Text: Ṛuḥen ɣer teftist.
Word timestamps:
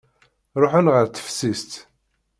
Ṛuḥen 0.61 0.87
ɣer 0.93 1.05
teftist. 1.07 1.73